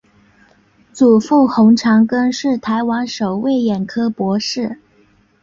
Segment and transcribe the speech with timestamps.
[0.91, 4.79] 祖父洪长庚是台湾首位眼科博士。